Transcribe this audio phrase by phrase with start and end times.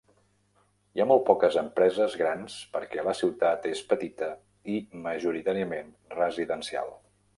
[0.95, 4.31] Hi ha molt poques empreses grans perquè la ciutat és petita
[4.77, 6.91] i majoritàriament residencial.